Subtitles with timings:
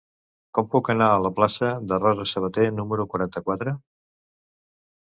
[0.59, 3.79] Com puc anar a la plaça de Rosa Sabater número quaranta-quatre?